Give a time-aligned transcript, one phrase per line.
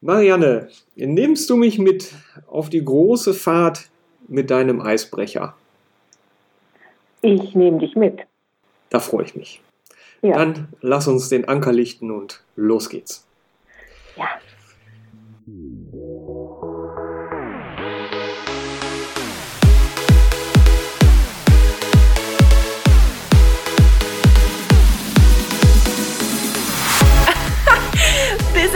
[0.00, 2.12] Marianne, nimmst du mich mit
[2.46, 3.88] auf die große Fahrt
[4.28, 5.54] mit deinem Eisbrecher?
[7.22, 8.20] Ich nehme dich mit.
[8.90, 9.62] Da freue ich mich.
[10.22, 10.36] Ja.
[10.36, 13.26] Dann lass uns den Anker lichten und los geht's.
[14.16, 14.28] Ja.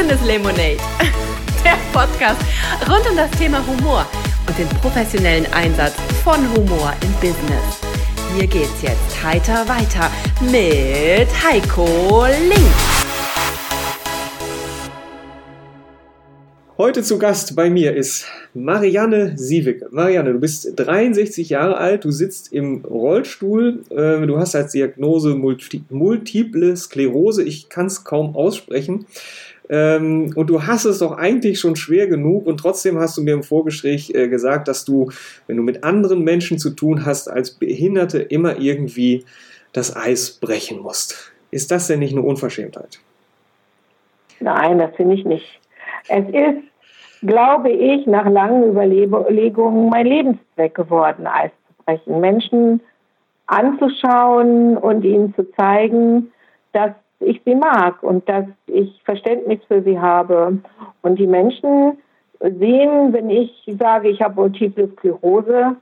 [0.00, 0.78] Business Lemonade,
[1.62, 2.41] der Podcast
[2.88, 4.06] rund um das Thema Humor
[4.48, 5.92] und den professionellen Einsatz
[6.24, 7.80] von Humor im Business.
[8.34, 10.10] Hier geht's jetzt heiter weiter
[10.41, 13.00] mit Heiko Link.
[16.78, 18.24] Heute zu Gast bei mir ist
[18.55, 19.88] Marianne Siewicke.
[19.91, 25.34] Marianne, du bist 63 Jahre alt, du sitzt im Rollstuhl, äh, du hast als Diagnose
[25.34, 29.05] Multiple Sklerose, ich kann es kaum aussprechen.
[29.70, 33.34] Ähm, und du hast es doch eigentlich schon schwer genug und trotzdem hast du mir
[33.34, 35.11] im Vorgespräch äh, gesagt, dass du,
[35.47, 39.25] wenn du mit anderen Menschen zu tun hast, als Behinderte immer irgendwie
[39.72, 41.33] das Eis brechen musst.
[41.53, 42.98] Ist das denn nicht eine Unverschämtheit?
[44.41, 45.61] Nein, das finde ich nicht.
[46.09, 46.64] Es ist,
[47.22, 52.20] glaube ich, nach langen Überlegungen mein Lebenszweck geworden, Eis zu brechen.
[52.20, 52.81] Menschen
[53.47, 56.33] anzuschauen und ihnen zu zeigen,
[56.72, 60.58] dass ich sie mag und dass ich Verständnis für sie habe.
[61.02, 61.98] Und die Menschen
[62.40, 65.76] sehen, wenn ich sage, ich habe Multiple Sklerose,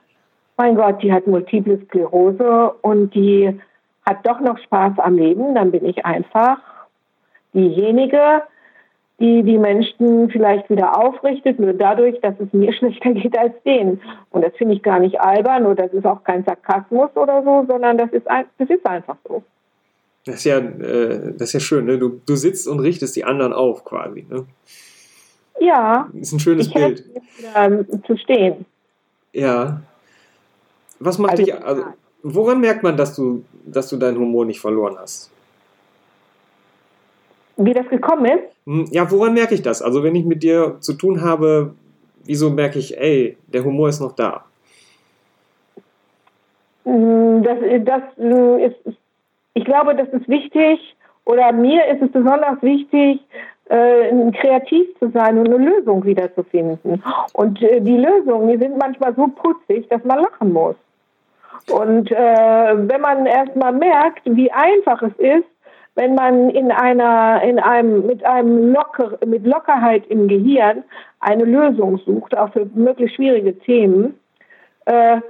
[0.56, 3.58] mein Gott, die hat Multiple Sklerose und die
[4.04, 6.58] hat doch noch Spaß am Leben, dann bin ich einfach
[7.54, 8.42] diejenige,
[9.20, 14.00] die die Menschen vielleicht wieder aufrichtet, nur dadurch, dass es mir schlechter geht als denen.
[14.30, 17.64] Und das finde ich gar nicht albern oder das ist auch kein Sarkasmus oder so,
[17.68, 19.42] sondern das ist, ein, das ist einfach so.
[20.28, 21.98] Das ist ja, äh, das ist ja schön, ne?
[21.98, 24.44] Du, du sitzt und richtest die anderen auf quasi, ne?
[25.58, 26.06] Ja.
[26.12, 27.02] Das ist ein schönes Bild.
[27.54, 28.66] Ähm, zu stehen.
[29.32, 29.80] Ja.
[31.00, 31.84] Was macht also, dich, also,
[32.22, 35.30] woran merkt man, dass du, dass du deinen Humor nicht verloren hast?
[37.56, 38.54] Wie das gekommen ist?
[38.66, 39.80] Hm, ja, woran merke ich das?
[39.80, 41.74] Also, wenn ich mit dir zu tun habe,
[42.24, 44.44] wieso merke ich, ey, der Humor ist noch da?
[46.84, 48.97] Hm, das, das äh, ist
[49.58, 53.20] ich glaube, das ist wichtig oder mir ist es besonders wichtig,
[53.68, 57.02] äh, kreativ zu sein und eine Lösung wiederzufinden.
[57.32, 60.76] Und äh, die Lösungen, die sind manchmal so putzig, dass man lachen muss.
[61.70, 62.14] Und äh,
[62.88, 65.48] wenn man erstmal merkt, wie einfach es ist,
[65.96, 70.84] wenn man in einer, in einem, mit einem Locker, mit Lockerheit im Gehirn
[71.18, 74.18] eine Lösung sucht, auch für möglichst schwierige Themen,
[74.86, 75.20] äh,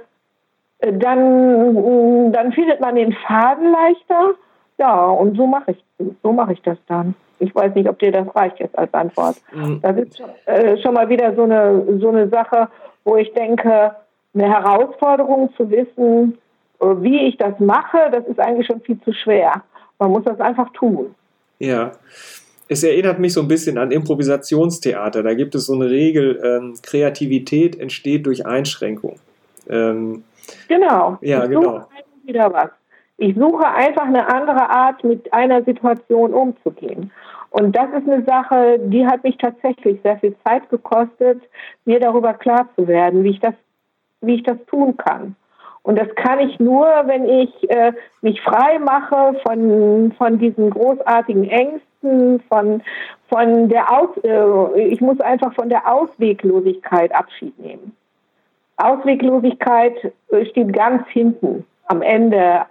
[0.81, 4.31] dann, dann findet man den Faden leichter.
[4.77, 5.83] Ja, und so mache ich,
[6.23, 7.15] so mache ich das dann.
[7.39, 9.37] Ich weiß nicht, ob dir das reicht jetzt als Antwort.
[9.53, 9.81] Mhm.
[9.81, 12.69] Das ist äh, schon mal wieder so eine, so eine Sache,
[13.03, 13.95] wo ich denke,
[14.33, 16.37] eine Herausforderung zu wissen,
[16.79, 19.63] äh, wie ich das mache, das ist eigentlich schon viel zu schwer.
[19.99, 21.13] Man muss das einfach tun.
[21.59, 21.91] Ja.
[22.71, 25.23] Es erinnert mich so ein bisschen an Improvisationstheater.
[25.23, 29.15] Da gibt es so eine Regel, ähm, Kreativität entsteht durch Einschränkung.
[29.67, 30.23] Ähm,
[30.67, 31.17] Genau.
[31.21, 31.87] Ja, ich genau.
[32.23, 32.69] wieder was.
[33.17, 37.11] Ich suche einfach eine andere Art, mit einer Situation umzugehen.
[37.51, 41.41] Und das ist eine Sache, die hat mich tatsächlich sehr viel Zeit gekostet,
[41.85, 43.55] mir darüber klar zu werden, wie ich das,
[44.21, 45.35] wie ich das tun kann.
[45.81, 51.49] Und das kann ich nur, wenn ich äh, mich frei mache von, von diesen großartigen
[51.49, 52.83] Ängsten, von,
[53.27, 57.95] von der Aus, äh, ich muss einfach von der Ausweglosigkeit Abschied nehmen.
[58.79, 60.13] Ausweglosigkeit
[60.49, 62.65] steht ganz hinten am Ende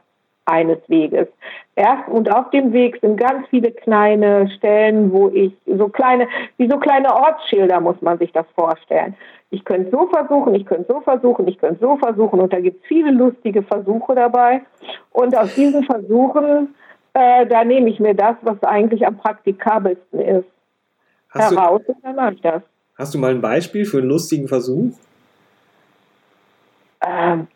[0.48, 1.28] eines Weges.
[1.76, 6.26] Erst und auf dem Weg sind ganz viele kleine Stellen, wo ich so kleine,
[6.56, 9.14] wie so kleine Ortsschilder muss man sich das vorstellen.
[9.50, 12.82] Ich könnte so versuchen, ich könnte so versuchen, ich könnte so versuchen und da gibt
[12.82, 14.62] es viele lustige Versuche dabei.
[15.12, 16.74] Und aus diesen Versuchen,
[17.12, 20.48] äh, da nehme ich mir das, was eigentlich am praktikabelsten ist,
[21.30, 22.62] hast heraus du, und dann mache ich das.
[22.96, 24.92] Hast du mal ein Beispiel für einen lustigen Versuch?
[27.06, 27.48] Ähm,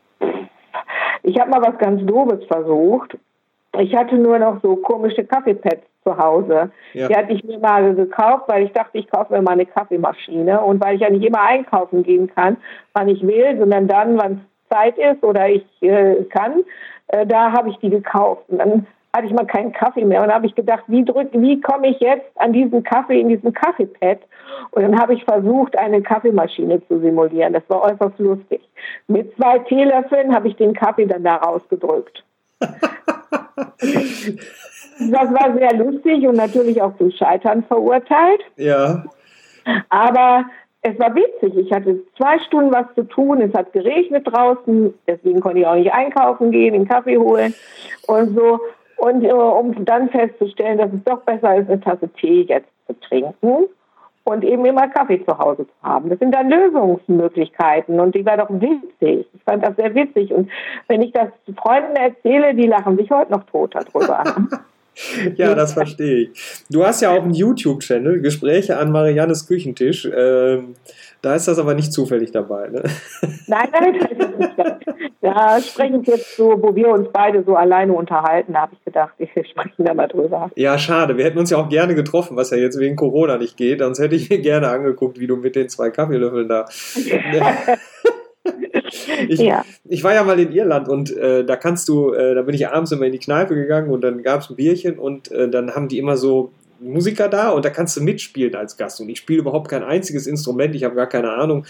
[1.23, 3.17] ich habe mal was ganz Doofes versucht.
[3.79, 6.71] Ich hatte nur noch so komische Kaffeepads zu Hause.
[6.93, 7.09] Ja.
[7.09, 10.61] Die hatte ich mir mal gekauft, weil ich dachte, ich kaufe mir mal eine Kaffeemaschine.
[10.61, 12.57] Und weil ich ja nicht immer einkaufen gehen kann,
[12.93, 16.65] wann ich will, sondern dann, wann es Zeit ist oder ich äh, kann,
[17.09, 18.43] äh, da habe ich die gekauft.
[18.49, 20.23] Und dann hatte ich mal keinen Kaffee mehr.
[20.23, 23.29] Und dann habe ich gedacht, wie, drück, wie komme ich jetzt an diesen Kaffee in
[23.29, 24.21] diesem Kaffeepad?
[24.71, 27.53] Und dann habe ich versucht, eine Kaffeemaschine zu simulieren.
[27.53, 28.63] Das war äußerst lustig.
[29.09, 32.25] Mit zwei Teelöffeln habe ich den Kaffee dann da rausgedrückt.
[32.61, 32.71] das
[35.01, 38.41] war sehr lustig und natürlich auch zum Scheitern verurteilt.
[38.57, 39.05] Ja.
[39.91, 40.47] Aber
[40.83, 41.57] es war witzig.
[41.57, 43.41] Ich hatte zwei Stunden was zu tun.
[43.41, 44.95] Es hat geregnet draußen.
[45.07, 47.55] Deswegen konnte ich auch nicht einkaufen gehen, den Kaffee holen
[48.07, 48.59] und so.
[49.03, 52.95] Und äh, um dann festzustellen, dass es doch besser ist, eine Tasse Tee jetzt zu
[53.01, 53.67] trinken
[54.23, 56.09] und eben immer Kaffee zu Hause zu haben.
[56.09, 59.27] Das sind dann Lösungsmöglichkeiten und die war doch witzig.
[59.35, 60.33] Ich fand das sehr witzig.
[60.33, 60.49] Und
[60.87, 64.23] wenn ich das Freunden erzähle, die lachen sich heute noch tot darüber.
[65.35, 66.65] ja, das verstehe ich.
[66.71, 70.09] Du hast ja auch einen YouTube-Channel, Gespräche an Mariannes Küchentisch.
[70.17, 70.77] Ähm,
[71.23, 72.83] da ist das aber nicht zufällig dabei, ne?
[73.47, 74.09] Nein, nein, nicht.
[75.21, 78.85] Da sprechen wir jetzt so, wo wir uns beide so alleine unterhalten, da habe ich
[78.85, 80.51] gedacht, wir sprechen da mal drüber.
[80.57, 81.17] Ja, schade.
[81.17, 83.79] Wir hätten uns ja auch gerne getroffen, was ja jetzt wegen Corona nicht geht.
[83.79, 86.67] Sonst hätte ich mir gerne angeguckt, wie du mit den zwei Kaffeelöffeln da.
[89.29, 89.65] Ich, ja.
[89.89, 92.69] ich war ja mal in Irland und äh, da kannst du, äh, da bin ich
[92.69, 95.75] abends immer in die Kneipe gegangen und dann gab es ein Bierchen und äh, dann
[95.75, 96.53] haben die immer so
[96.83, 99.01] Musiker da und da kannst du mitspielen als Gast.
[99.01, 101.65] Und ich spiele überhaupt kein einziges Instrument, ich habe gar keine Ahnung.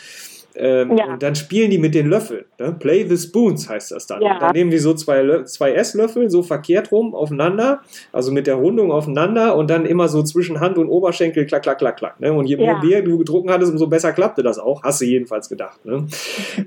[0.55, 1.07] Ähm, ja.
[1.07, 2.45] Und dann spielen die mit den Löffeln.
[2.59, 2.73] Ne?
[2.79, 4.23] Play the Spoons heißt das dann.
[4.23, 4.39] Ja.
[4.39, 7.81] Dann nehmen die so zwei, zwei Esslöffel so verkehrt rum aufeinander,
[8.13, 11.79] also mit der Rundung aufeinander und dann immer so zwischen Hand und Oberschenkel klack, klack,
[11.79, 12.21] klack, klack.
[12.21, 12.33] Ne?
[12.33, 14.83] Und je mehr Bier du getrunken hattest, umso besser klappte das auch.
[14.83, 15.85] Hast du jedenfalls gedacht.
[15.85, 16.07] Ne?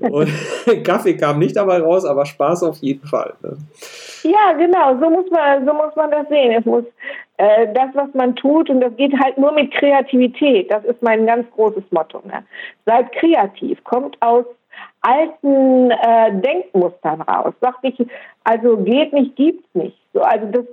[0.00, 0.30] Und
[0.84, 3.34] Kaffee kam nicht dabei raus, aber Spaß auf jeden Fall.
[3.42, 3.56] Ne?
[4.24, 6.52] Ja, genau, so muss man, so muss man das sehen.
[6.58, 6.84] Es muss
[7.38, 10.70] äh, das, was man tut, und das geht halt nur mit Kreativität.
[10.70, 12.22] Das ist mein ganz großes Motto.
[12.26, 12.44] Ne?
[12.84, 14.44] Seid kreativ, kommt aus
[15.02, 17.54] alten äh, Denkmustern raus.
[17.60, 18.00] Sagt nicht,
[18.44, 19.98] also geht nicht, gibt's nicht.
[20.12, 20.64] So, also das,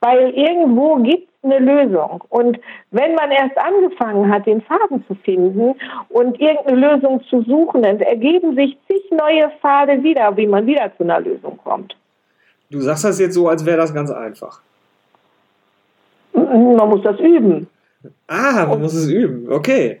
[0.00, 2.22] weil irgendwo gibt's eine Lösung.
[2.28, 2.58] Und
[2.90, 5.74] wenn man erst angefangen hat, den Faden zu finden
[6.08, 10.92] und irgendeine Lösung zu suchen, dann ergeben sich zig neue Pfade wieder, wie man wieder
[10.96, 11.96] zu einer Lösung kommt.
[12.70, 14.62] Du sagst das jetzt so, als wäre das ganz einfach.
[16.52, 17.68] Man muss das üben.
[18.28, 19.50] Ah, man Und muss es üben.
[19.50, 20.00] Okay.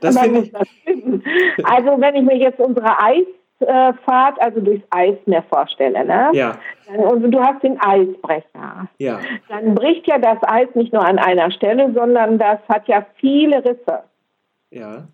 [0.00, 0.52] Das finde ich.
[0.52, 0.66] Das
[1.64, 6.30] also, wenn ich mir jetzt unsere Eisfahrt, also durchs Eismeer vorstelle, ne?
[6.32, 6.58] Ja.
[6.96, 8.88] Und du hast den Eisbrecher.
[8.98, 9.20] Ja.
[9.48, 13.64] Dann bricht ja das Eis nicht nur an einer Stelle, sondern das hat ja viele
[13.64, 14.02] Risse.
[14.70, 15.04] Ja.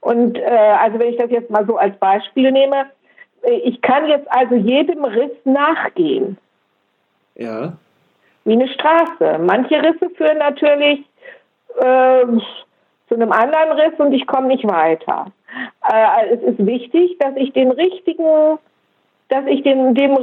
[0.00, 2.86] Und äh, also wenn ich das jetzt mal so als Beispiel nehme,
[3.64, 6.38] ich kann jetzt also jedem Riss nachgehen.
[7.34, 7.74] Ja.
[8.48, 9.38] Wie eine Straße.
[9.40, 11.00] Manche Risse führen natürlich
[11.78, 12.24] äh,
[13.06, 15.26] zu einem anderen Riss und ich komme nicht weiter.
[15.86, 18.58] Äh, es ist wichtig, dass ich den richtigen,
[19.28, 20.16] dass ich dem, dem,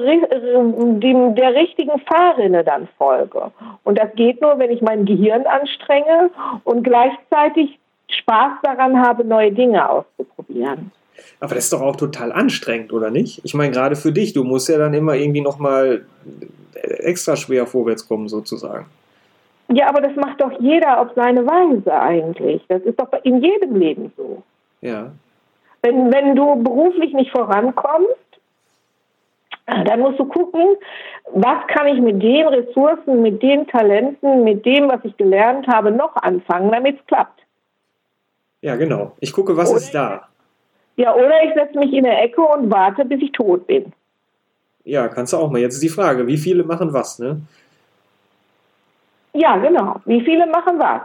[1.00, 3.52] dem, der richtigen Fahrrinne dann folge.
[3.84, 6.32] Und das geht nur, wenn ich mein Gehirn anstrenge
[6.64, 7.78] und gleichzeitig
[8.10, 10.92] Spaß daran habe, neue Dinge auszuprobieren.
[11.40, 13.42] Aber das ist doch auch total anstrengend, oder nicht?
[13.44, 16.06] Ich meine, gerade für dich, du musst ja dann immer irgendwie nochmal
[16.74, 18.86] extra schwer vorwärts kommen, sozusagen.
[19.70, 22.62] Ja, aber das macht doch jeder auf seine Weise eigentlich.
[22.68, 24.44] Das ist doch in jedem Leben so.
[24.82, 25.12] Ja.
[25.82, 28.16] Wenn, wenn du beruflich nicht vorankommst,
[29.66, 30.76] dann musst du gucken,
[31.34, 35.92] was kann ich mit den Ressourcen, mit den Talenten, mit dem, was ich gelernt habe,
[35.92, 37.42] noch anfangen, damit es klappt.
[38.62, 39.14] Ja, genau.
[39.20, 40.28] Ich gucke, was oder ist da.
[40.98, 43.92] Ja, oder ich setze mich in der Ecke und warte, bis ich tot bin.
[44.84, 45.60] Ja, kannst du auch mal.
[45.60, 47.42] Jetzt ist die Frage, wie viele machen was, ne?
[49.34, 50.00] Ja, genau.
[50.06, 51.02] Wie viele machen was?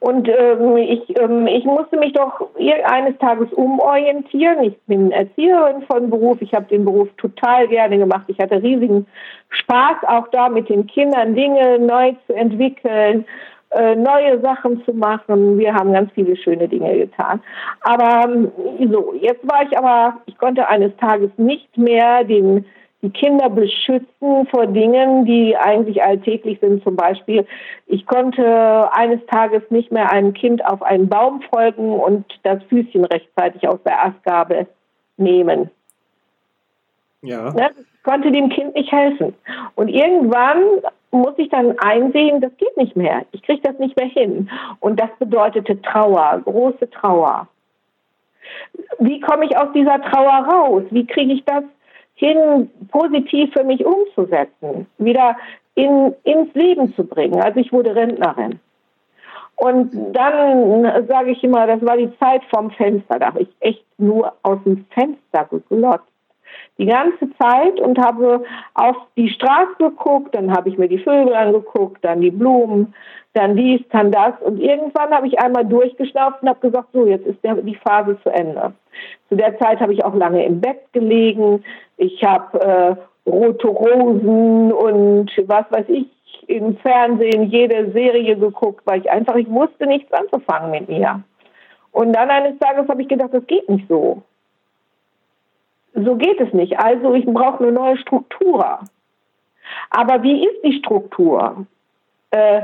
[0.00, 2.48] Und ähm, ich, ähm, ich musste mich doch
[2.84, 4.62] eines Tages umorientieren.
[4.62, 6.40] Ich bin Erzieherin von Beruf.
[6.40, 8.24] Ich habe den Beruf total gerne gemacht.
[8.28, 9.06] Ich hatte riesigen
[9.50, 13.26] Spaß auch da mit den Kindern Dinge neu zu entwickeln
[13.74, 15.58] äh, neue Sachen zu machen.
[15.58, 17.40] Wir haben ganz viele schöne Dinge getan.
[17.80, 18.52] Aber ähm,
[18.90, 22.64] so, jetzt war ich aber, ich konnte eines Tages nicht mehr den,
[23.02, 26.82] die Kinder beschützen vor Dingen, die eigentlich alltäglich sind.
[26.84, 27.46] Zum Beispiel,
[27.86, 33.04] ich konnte eines Tages nicht mehr einem Kind auf einen Baum folgen und das Füßchen
[33.04, 34.66] rechtzeitig aus der Astgabel
[35.16, 35.70] nehmen.
[37.22, 37.52] Ja.
[37.52, 37.70] Ne?
[37.76, 39.34] Ich konnte dem Kind nicht helfen.
[39.74, 40.62] Und irgendwann
[41.14, 43.24] muss ich dann einsehen, das geht nicht mehr.
[43.32, 44.50] Ich kriege das nicht mehr hin.
[44.80, 47.48] Und das bedeutete Trauer, große Trauer.
[48.98, 50.82] Wie komme ich aus dieser Trauer raus?
[50.90, 51.64] Wie kriege ich das
[52.14, 54.86] hin, positiv für mich umzusetzen?
[54.98, 55.36] Wieder
[55.74, 57.40] in, ins Leben zu bringen.
[57.40, 58.60] Also ich wurde Rentnerin.
[59.56, 63.18] Und dann sage ich immer, das war die Zeit vom Fenster.
[63.18, 66.13] Da habe ich echt nur aus dem Fenster geglotzt
[66.78, 68.42] die ganze Zeit und habe
[68.74, 72.94] auf die Straße geguckt, dann habe ich mir die Vögel angeguckt, dann die Blumen,
[73.32, 77.26] dann dies, dann das und irgendwann habe ich einmal durchgeschnauft und habe gesagt, so, jetzt
[77.26, 78.72] ist die Phase zu Ende.
[79.28, 81.64] Zu der Zeit habe ich auch lange im Bett gelegen,
[81.96, 86.06] ich habe äh, rote Rosen und was weiß ich
[86.46, 91.22] im Fernsehen jede Serie geguckt, weil ich einfach, ich wusste nichts anzufangen mit ihr.
[91.92, 94.22] Und dann eines Tages habe ich gedacht, das geht nicht so.
[95.94, 96.78] So geht es nicht.
[96.78, 98.80] Also ich brauche eine neue Struktur.
[99.90, 101.66] Aber wie ist die Struktur?
[102.30, 102.62] Äh,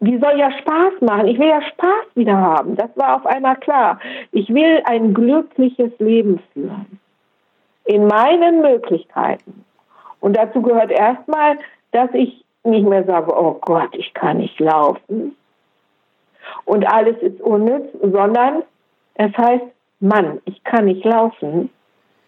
[0.00, 1.26] die soll ja Spaß machen.
[1.26, 2.76] Ich will ja Spaß wieder haben.
[2.76, 3.98] Das war auf einmal klar.
[4.32, 6.98] Ich will ein glückliches Leben führen.
[7.84, 9.64] In meinen Möglichkeiten.
[10.20, 11.58] Und dazu gehört erstmal,
[11.92, 15.36] dass ich nicht mehr sage, oh Gott, ich kann nicht laufen.
[16.64, 18.62] Und alles ist unnütz, sondern
[19.14, 19.64] es heißt,
[20.00, 21.70] Mann, ich kann nicht laufen.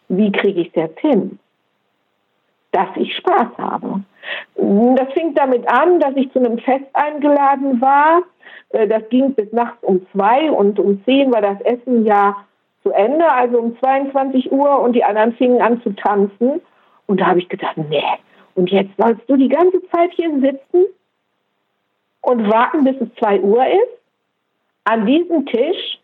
[0.08, 1.38] Wie kriege ich es jetzt hin?
[2.72, 4.02] Dass ich Spaß habe.
[4.54, 8.22] Das fing damit an, dass ich zu einem Fest eingeladen war.
[8.70, 12.36] Äh, das ging bis nachts um zwei und um zehn war das Essen ja
[12.82, 16.60] zu Ende, also um 22 Uhr und die anderen fingen an zu tanzen.
[17.06, 18.02] Und da habe ich gedacht, nee,
[18.54, 20.86] und jetzt sollst du die ganze Zeit hier sitzen
[22.22, 23.98] und warten, bis es zwei Uhr ist,
[24.84, 25.98] an diesem Tisch.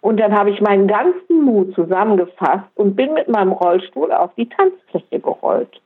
[0.00, 4.48] Und dann habe ich meinen ganzen Mut zusammengefasst und bin mit meinem Rollstuhl auf die
[4.48, 5.80] Tanzfläche gerollt.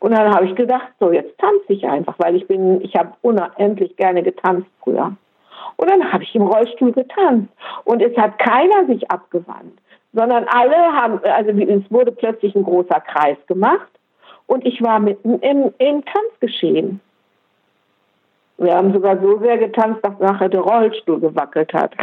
[0.00, 3.12] Und dann habe ich gedacht, so jetzt tanze ich einfach, weil ich bin, ich habe
[3.22, 5.16] unendlich gerne getanzt früher.
[5.76, 7.52] Und dann habe ich im Rollstuhl getanzt
[7.84, 9.78] und es hat keiner sich abgewandt,
[10.12, 13.88] sondern alle haben, also es wurde plötzlich ein großer Kreis gemacht
[14.46, 17.00] und ich war mitten im, im Tanzgeschehen.
[18.58, 21.94] Wir haben sogar so sehr getanzt, dass nachher der Rollstuhl gewackelt hat.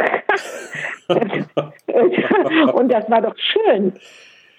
[2.74, 3.92] und das war doch schön.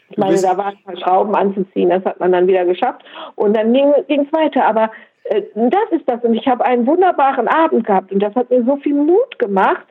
[0.09, 3.03] Ich meine, da waren ein paar Schrauben anzuziehen, das hat man dann wieder geschafft.
[3.35, 4.65] Und dann ging es weiter.
[4.65, 4.91] Aber
[5.25, 6.23] äh, das ist das.
[6.23, 8.11] Und ich habe einen wunderbaren Abend gehabt.
[8.11, 9.85] Und das hat mir so viel Mut gemacht,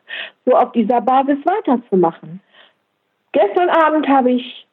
[0.45, 2.41] so auf dieser Basis weiterzumachen.
[3.33, 4.67] Gestern Abend habe ich,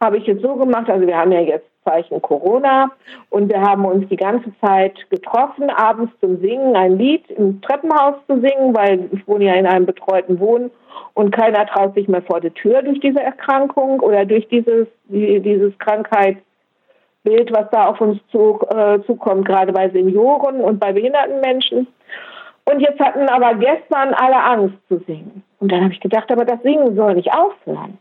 [0.00, 2.90] habe ich es so gemacht, also wir haben ja jetzt Zeichen Corona
[3.30, 8.14] und wir haben uns die ganze Zeit getroffen, abends zum Singen, ein Lied im Treppenhaus
[8.26, 10.70] zu singen, weil ich wohne ja in einem betreuten Wohnen
[11.14, 15.76] und keiner traut sich mehr vor die Tür durch diese Erkrankung oder durch dieses, dieses
[15.78, 21.86] Krankheitsbild, was da auf uns zu, äh, zukommt, gerade bei Senioren und bei behinderten Menschen.
[22.70, 25.42] Und jetzt hatten aber gestern alle Angst zu singen.
[25.58, 27.96] Und dann habe ich gedacht, aber das Singen soll nicht aufhören.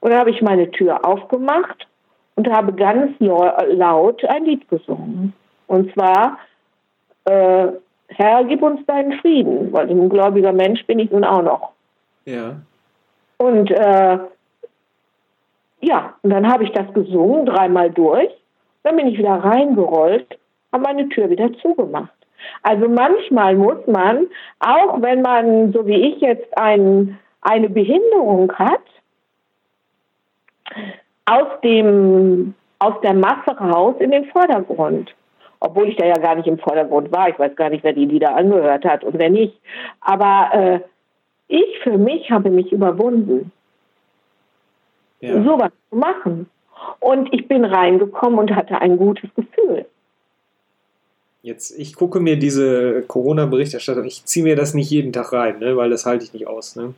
[0.00, 1.88] Und dann habe ich meine Tür aufgemacht
[2.36, 5.32] und habe ganz laut ein Lied gesungen.
[5.66, 6.38] Und zwar,
[7.24, 7.68] äh,
[8.08, 11.72] Herr, gib uns deinen Frieden, weil ein gläubiger Mensch bin ich nun auch noch.
[12.24, 12.56] Ja.
[13.38, 14.18] Und äh,
[15.80, 18.30] ja, und dann habe ich das gesungen, dreimal durch.
[18.82, 20.38] Dann bin ich wieder reingerollt,
[20.72, 22.12] habe meine Tür wieder zugemacht.
[22.62, 24.26] Also manchmal muss man,
[24.60, 28.82] auch wenn man, so wie ich jetzt, ein, eine Behinderung hat,
[31.26, 35.14] aus dem aus der Masse raus in den Vordergrund.
[35.60, 37.28] Obwohl ich da ja gar nicht im Vordergrund war.
[37.28, 39.58] Ich weiß gar nicht, wer die Lieder angehört hat und wer nicht.
[40.00, 40.80] Aber äh,
[41.48, 43.50] ich für mich habe mich überwunden,
[45.20, 45.42] ja.
[45.42, 46.50] sowas zu machen.
[47.00, 49.86] Und ich bin reingekommen und hatte ein gutes Gefühl.
[51.42, 55.76] Jetzt, ich gucke mir diese Corona-Berichterstattung, ich ziehe mir das nicht jeden Tag rein, ne,
[55.76, 56.76] weil das halte ich nicht aus.
[56.76, 56.92] Ne?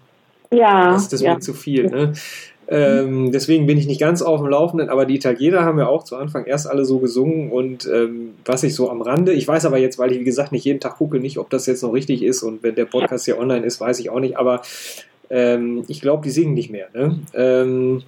[0.51, 0.93] Ja.
[0.93, 1.33] Das, das ja.
[1.33, 1.87] wird zu viel.
[1.87, 2.15] Ne?
[2.71, 6.05] Ähm, deswegen bin ich nicht ganz auf dem Laufenden, aber die Italiener haben ja auch
[6.05, 9.65] zu Anfang erst alle so gesungen und ähm, was ich so am Rande, ich weiß
[9.65, 11.95] aber jetzt, weil ich wie gesagt nicht jeden Tag gucke, nicht, ob das jetzt noch
[11.95, 14.61] richtig ist und wenn der Podcast hier online ist, weiß ich auch nicht, aber
[15.31, 16.89] ähm, ich glaube, die singen nicht mehr.
[16.93, 17.19] Ne?
[17.33, 18.03] Ähm,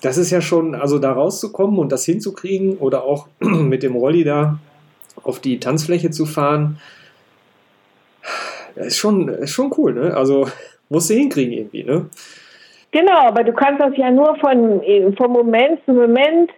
[0.00, 4.22] das ist ja schon, also da rauszukommen und das hinzukriegen oder auch mit dem Rolli
[4.22, 4.60] da
[5.24, 6.78] auf die Tanzfläche zu fahren,
[8.76, 10.16] ist schon, ist schon cool, ne?
[10.16, 10.48] Also
[10.88, 12.06] musst du hinkriegen irgendwie, ne?
[12.94, 14.80] Genau, aber du kannst das ja nur von,
[15.16, 16.52] von Moment zu Moment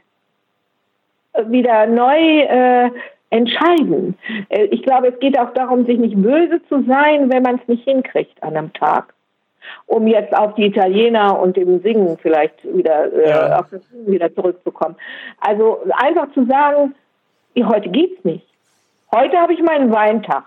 [1.46, 2.90] wieder neu äh,
[3.30, 4.18] entscheiden.
[4.50, 7.66] Äh, ich glaube, es geht auch darum, sich nicht böse zu sein, wenn man es
[7.68, 9.14] nicht hinkriegt an einem Tag.
[9.86, 13.58] Um jetzt auf die Italiener und dem Singen vielleicht wieder, äh, ja.
[13.58, 14.96] auf das Singen wieder zurückzukommen.
[15.40, 16.94] Also einfach zu sagen,
[17.58, 18.46] heute geht's nicht.
[19.10, 20.44] Heute habe ich meinen Weintag.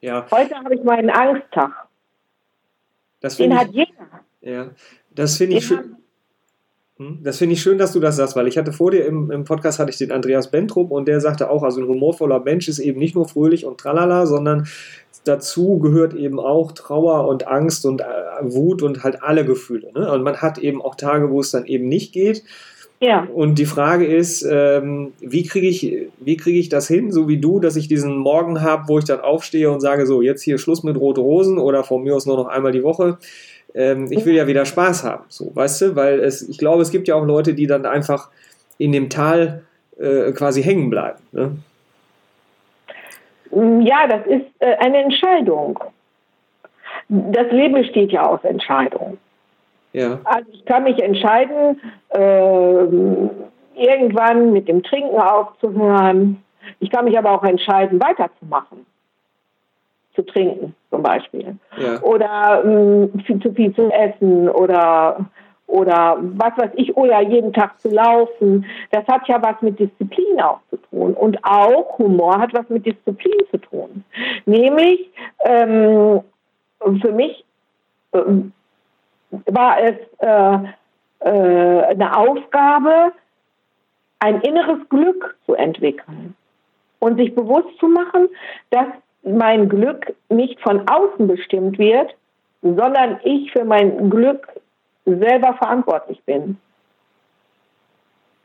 [0.00, 0.26] Ja.
[0.28, 1.86] Heute habe ich meinen Angsttag.
[3.38, 4.08] Den hat jeder.
[4.40, 4.70] Ja,
[5.14, 5.96] das finde ich schön.
[7.00, 7.20] Hm?
[7.22, 9.44] Das finde ich schön, dass du das sagst, weil ich hatte vor dir im, im
[9.44, 12.78] Podcast hatte ich den Andreas Bentrup und der sagte auch, also ein humorvoller Mensch ist
[12.78, 14.66] eben nicht nur fröhlich und tralala, sondern
[15.24, 18.04] dazu gehört eben auch Trauer und Angst und äh,
[18.42, 19.90] Wut und halt alle Gefühle.
[19.94, 20.12] Ne?
[20.12, 22.44] Und man hat eben auch Tage, wo es dann eben nicht geht.
[23.02, 23.26] Ja.
[23.32, 27.38] Und die Frage ist, ähm, wie kriege ich, wie kriege ich das hin, so wie
[27.38, 30.58] du, dass ich diesen Morgen habe, wo ich dann aufstehe und sage, so, jetzt hier
[30.58, 33.16] Schluss mit rote Rosen oder von mir aus nur noch einmal die Woche
[33.74, 36.90] ähm, ich will ja wieder Spaß haben, so, weißt du, weil es, ich glaube, es
[36.90, 38.30] gibt ja auch Leute, die dann einfach
[38.78, 39.62] in dem Tal
[39.98, 41.18] äh, quasi hängen bleiben.
[41.32, 41.56] Ne?
[43.84, 45.78] Ja, das ist äh, eine Entscheidung.
[47.08, 49.18] Das Leben besteht ja aus Entscheidungen.
[49.92, 50.20] Ja.
[50.24, 52.84] Also ich kann mich entscheiden, äh,
[53.74, 56.42] irgendwann mit dem Trinken aufzuhören.
[56.78, 58.86] Ich kann mich aber auch entscheiden, weiterzumachen.
[60.20, 61.56] Zu trinken zum Beispiel.
[61.78, 62.02] Ja.
[62.02, 65.24] Oder mh, viel zu viel zu essen oder
[65.66, 68.66] oder was weiß ich, oder jeden Tag zu laufen.
[68.90, 71.14] Das hat ja was mit Disziplin auch zu tun.
[71.14, 74.04] Und auch Humor hat was mit Disziplin zu tun.
[74.46, 75.08] Nämlich,
[75.44, 76.22] ähm,
[77.00, 77.44] für mich
[78.12, 78.52] ähm,
[79.30, 80.58] war es äh,
[81.20, 83.12] äh, eine Aufgabe,
[84.18, 86.34] ein inneres Glück zu entwickeln
[86.98, 88.28] und sich bewusst zu machen,
[88.70, 88.88] dass
[89.22, 92.14] mein Glück nicht von außen bestimmt wird,
[92.62, 94.48] sondern ich für mein Glück
[95.04, 96.58] selber verantwortlich bin.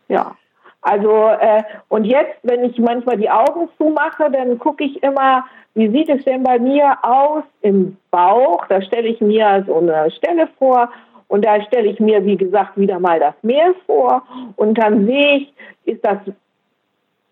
[0.07, 0.35] Ja,
[0.81, 5.89] also äh, und jetzt, wenn ich manchmal die Augen zumache, dann gucke ich immer, wie
[5.89, 8.65] sieht es denn bei mir aus im Bauch?
[8.67, 10.89] Da stelle ich mir so eine Stelle vor
[11.27, 14.23] und da stelle ich mir, wie gesagt, wieder mal das Meer vor
[14.55, 15.53] und dann sehe ich,
[15.85, 16.19] ist das,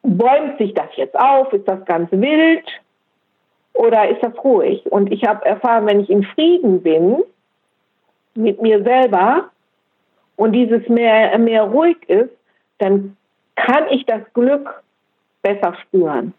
[0.01, 2.65] bäumt sich das jetzt auf, ist das ganz wild
[3.73, 4.85] oder ist das ruhig?
[4.91, 7.23] Und ich habe erfahren, wenn ich in Frieden bin,
[8.35, 9.49] mit mir selber
[10.35, 12.31] und dieses mehr, mehr ruhig ist,
[12.79, 13.15] dann
[13.55, 14.83] kann ich das Glück
[15.41, 16.33] besser spüren.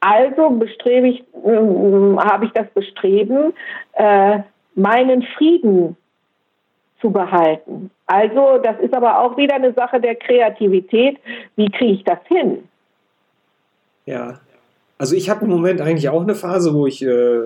[0.00, 3.52] Also bestrebe ich, äh, habe ich das Bestreben,
[3.94, 4.40] äh,
[4.74, 5.96] meinen Frieden
[7.00, 7.90] zu behalten.
[8.06, 11.18] Also das ist aber auch wieder eine Sache der Kreativität.
[11.56, 12.68] Wie kriege ich das hin?
[14.06, 14.38] Ja,
[14.98, 17.38] also ich habe im Moment eigentlich auch eine Phase, wo ich, äh,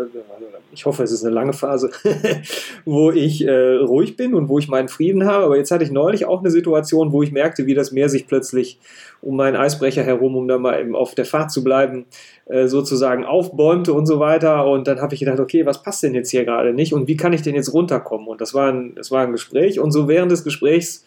[0.73, 1.91] ich hoffe, es ist eine lange Phase,
[2.87, 5.45] wo ich äh, ruhig bin und wo ich meinen Frieden habe.
[5.45, 8.27] Aber jetzt hatte ich neulich auch eine Situation, wo ich merkte, wie das Meer sich
[8.27, 8.81] plötzlich
[9.21, 12.07] um meinen Eisbrecher herum, um da mal eben auf der Fahrt zu bleiben,
[12.47, 14.67] äh, sozusagen aufbäumte und so weiter.
[14.67, 17.17] Und dann habe ich gedacht, okay, was passt denn jetzt hier gerade nicht und wie
[17.19, 18.29] kann ich denn jetzt runterkommen?
[18.29, 21.05] Und das war ein, das war ein Gespräch und so während des Gesprächs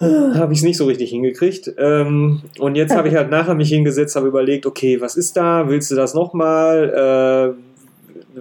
[0.00, 1.72] habe ich es nicht so richtig hingekriegt.
[1.76, 5.68] Ähm, und jetzt habe ich halt nachher mich hingesetzt, habe überlegt, okay, was ist da?
[5.68, 7.56] Willst du das nochmal?
[7.56, 7.62] Äh,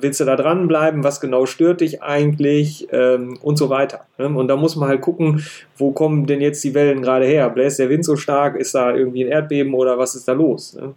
[0.01, 1.03] willst du da dranbleiben?
[1.03, 2.87] Was genau stört dich eigentlich?
[2.91, 4.01] Ähm, und so weiter.
[4.17, 4.27] Ne?
[4.27, 5.43] Und da muss man halt gucken,
[5.77, 7.49] wo kommen denn jetzt die Wellen gerade her?
[7.49, 8.55] Bläst der Wind so stark?
[8.55, 10.77] Ist da irgendwie ein Erdbeben oder was ist da los?
[10.79, 10.93] Ne?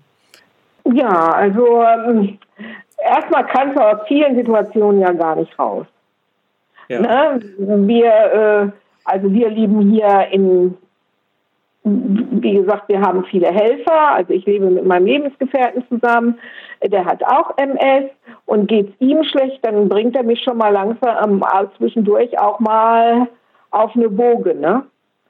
[0.92, 2.38] Ja, also ähm,
[3.02, 5.86] erstmal kannst du aus vielen Situationen ja gar nicht raus.
[6.88, 7.00] Ja.
[7.00, 7.40] Ne?
[7.58, 8.68] Wir äh,
[9.10, 10.76] also wir lieben hier in,
[11.82, 14.12] wie gesagt, wir haben viele Helfer.
[14.12, 16.38] Also ich lebe mit meinem Lebensgefährten zusammen.
[16.84, 18.10] Der hat auch MS
[18.46, 22.60] und geht es ihm schlecht, dann bringt er mich schon mal langsam äh, zwischendurch auch
[22.60, 23.28] mal
[23.70, 24.54] auf eine Boge.
[24.54, 24.84] Ne?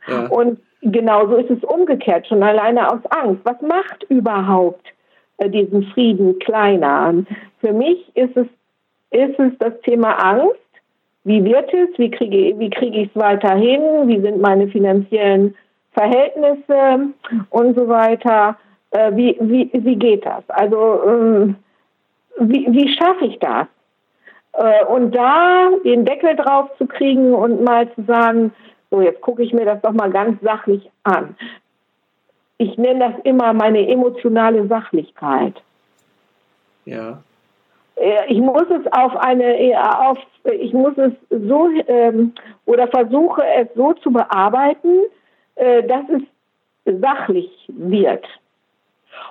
[0.06, 0.26] Ja.
[0.28, 3.40] Und genauso ist es umgekehrt, schon alleine aus Angst.
[3.44, 4.86] Was macht überhaupt
[5.38, 7.14] äh, diesen Frieden kleiner?
[7.60, 8.46] Für mich ist es,
[9.10, 10.69] ist es das Thema Angst
[11.30, 15.54] wie wird es, wie kriege, wie kriege ich es weiterhin, wie sind meine finanziellen
[15.92, 17.12] Verhältnisse
[17.50, 18.56] und so weiter.
[18.90, 20.42] Äh, wie, wie, wie geht das?
[20.48, 21.56] Also ähm,
[22.40, 23.68] wie, wie schaffe ich das?
[24.54, 28.52] Äh, und da den Deckel drauf zu kriegen und mal zu sagen,
[28.90, 31.36] so jetzt gucke ich mir das doch mal ganz sachlich an.
[32.58, 35.54] Ich nenne das immer meine emotionale Sachlichkeit.
[36.84, 37.22] Ja.
[38.00, 42.32] Äh, ich muss es auf eine, äh, auf, ich muss es so ähm,
[42.64, 45.04] oder versuche es so zu bearbeiten,
[45.56, 46.22] äh, dass es
[47.00, 48.24] sachlich wird.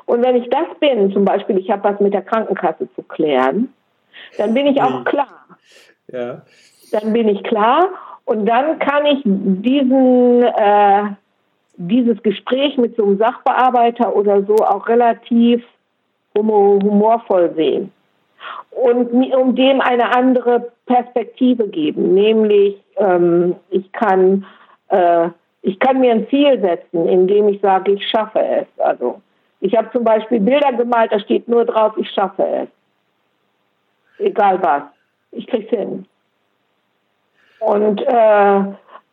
[0.05, 3.73] Und wenn ich das bin, zum Beispiel, ich habe was mit der Krankenkasse zu klären,
[4.37, 5.45] dann bin ich auch klar.
[6.07, 6.41] Ja.
[6.91, 7.89] Dann bin ich klar
[8.25, 11.03] und dann kann ich diesen, äh,
[11.77, 15.63] dieses Gespräch mit so einem Sachbearbeiter oder so auch relativ
[16.35, 17.91] humorvoll sehen
[18.71, 24.45] und um dem eine andere Perspektive geben, nämlich ähm, ich kann
[24.89, 25.29] äh,
[25.61, 28.67] ich kann mir ein Ziel setzen, indem ich sage, ich schaffe es.
[28.77, 29.21] Also
[29.59, 34.25] ich habe zum Beispiel Bilder gemalt, da steht nur drauf, ich schaffe es.
[34.25, 34.83] Egal was,
[35.31, 36.05] ich krieg's hin.
[37.59, 38.63] Und äh,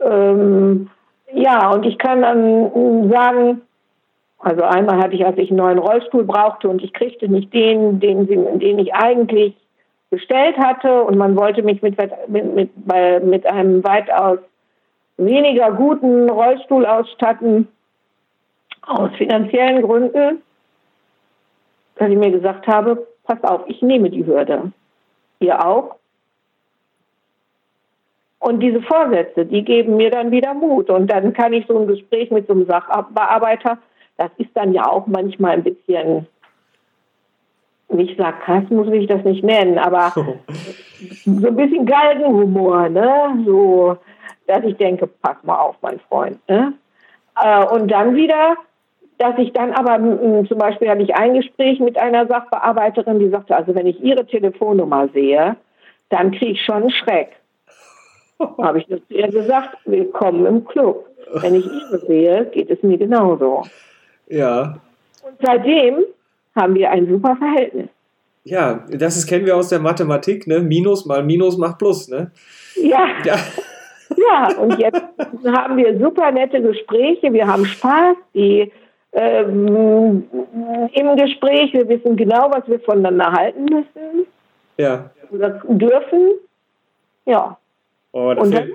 [0.01, 0.91] ähm,
[1.33, 3.63] ja, und ich kann dann sagen,
[4.39, 8.01] also einmal hatte ich, als ich einen neuen Rollstuhl brauchte und ich kriegte nicht den,
[8.01, 9.55] den, den ich eigentlich
[10.11, 11.97] bestellt hatte und man wollte mich mit,
[12.29, 14.39] mit, mit, mit einem weitaus
[15.17, 17.69] weniger guten Rollstuhl ausstatten,
[18.83, 20.43] aus finanziellen Gründen,
[21.97, 24.71] dass ich mir gesagt habe, pass auf, ich nehme die Hürde.
[25.41, 25.97] Ihr auch?
[28.39, 30.89] Und diese Vorsätze, die geben mir dann wieder Mut.
[30.89, 33.79] Und dann kann ich so ein Gespräch mit so einem Sachbearbeiter
[34.17, 36.27] das ist dann ja auch manchmal ein bisschen,
[37.89, 40.13] nicht Sarkasmus will ich das nicht nennen, aber
[41.25, 43.43] so ein bisschen Galgenhumor, ne?
[43.45, 43.97] So,
[44.47, 46.73] dass ich denke, pass mal auf, mein Freund, ne?
[47.43, 48.57] Äh, und dann wieder,
[49.19, 49.99] dass ich dann aber,
[50.47, 54.27] zum Beispiel hatte ich ein Gespräch mit einer Sachbearbeiterin, die sagte, also wenn ich ihre
[54.27, 55.57] Telefonnummer sehe,
[56.09, 57.33] dann kriege ich schon einen Schreck.
[58.59, 61.07] Habe ich zu ihr gesagt, willkommen im Club.
[61.35, 63.65] Wenn ich ihre sehe, geht es mir genauso.
[64.29, 64.81] Ja.
[65.23, 66.05] Und seitdem
[66.55, 67.89] haben wir ein super Verhältnis.
[68.45, 70.61] Ja, das ist, kennen wir aus der Mathematik, ne?
[70.61, 72.31] Minus mal Minus macht Plus, ne?
[72.77, 73.09] Ja.
[73.25, 73.37] Ja,
[74.17, 75.03] ja und jetzt
[75.45, 78.71] haben wir super nette Gespräche, wir haben Spaß, die
[79.13, 80.25] ähm,
[80.93, 84.27] im Gespräch, wir wissen genau, was wir voneinander halten müssen.
[84.77, 85.11] Ja.
[85.31, 86.33] Oder dürfen.
[87.25, 87.59] Ja.
[88.19, 88.75] Oh, da, fällt,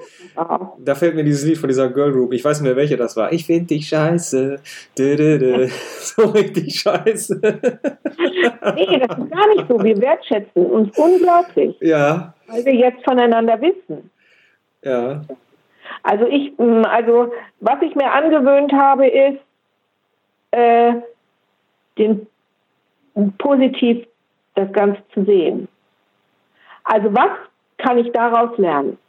[0.77, 3.17] da, fällt, mir dieses Lied von dieser Girl Group, ich weiß nicht mehr, welche das
[3.17, 3.34] war.
[3.34, 4.60] Ich finde dich scheiße.
[4.95, 5.67] Dö, dö, dö.
[5.99, 7.41] so richtig scheiße.
[7.41, 9.84] nee, das ist gar nicht so.
[9.84, 11.75] Wir wertschätzen uns unglaublich.
[11.82, 12.36] Ja.
[12.45, 14.12] Weil wir jetzt voneinander wissen.
[14.84, 15.23] Ja.
[16.04, 19.39] Also ich, mm, also was ich mir angewöhnt habe, ist,
[20.51, 20.93] äh,
[21.97, 22.27] den
[23.39, 24.06] positiv
[24.54, 25.67] das Ganze zu sehen.
[26.84, 27.32] Also was
[27.80, 28.99] kann ich daraus lernen?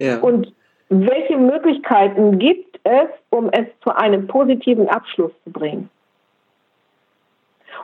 [0.00, 0.18] Ja.
[0.18, 0.52] Und
[0.88, 5.88] welche Möglichkeiten gibt es, um es zu einem positiven Abschluss zu bringen?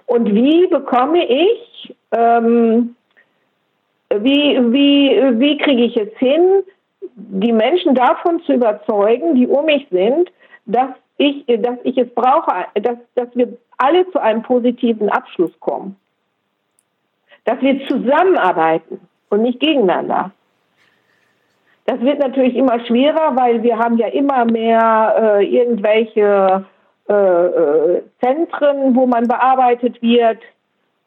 [0.07, 2.97] Und wie bekomme ich, ähm,
[4.11, 6.63] wie, wie, wie kriege ich es hin,
[7.15, 10.31] die Menschen davon zu überzeugen, die um mich sind,
[10.67, 15.97] dass ich, dass ich es brauche, dass, dass wir alle zu einem positiven Abschluss kommen.
[17.45, 19.01] Dass wir zusammenarbeiten
[19.31, 20.33] und nicht gegeneinander.
[21.87, 26.65] Das wird natürlich immer schwerer, weil wir haben ja immer mehr äh, irgendwelche
[27.09, 30.39] äh, äh, Zentren, wo man bearbeitet wird.